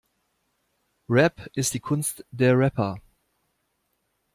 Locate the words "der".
2.31-2.57